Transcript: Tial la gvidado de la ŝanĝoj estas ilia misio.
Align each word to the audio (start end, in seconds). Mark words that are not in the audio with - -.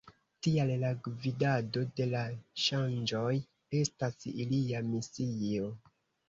Tial 0.45 0.69
la 0.83 0.87
gvidado 1.07 1.83
de 1.99 2.07
la 2.13 2.21
ŝanĝoj 2.63 3.35
estas 3.81 4.27
ilia 4.47 4.83
misio. 4.89 5.71